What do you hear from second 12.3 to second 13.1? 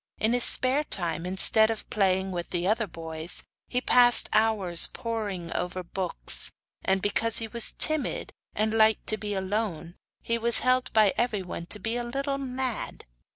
mad.